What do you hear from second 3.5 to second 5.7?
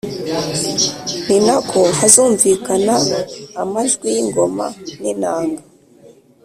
amajwi y’ingoma n’inanga;